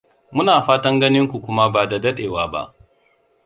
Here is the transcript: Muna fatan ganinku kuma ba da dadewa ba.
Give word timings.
Muna 0.35 0.53
fatan 0.67 0.99
ganinku 0.99 1.37
kuma 1.45 1.69
ba 1.69 1.87
da 1.89 1.99
dadewa 1.99 2.51
ba. 2.51 2.73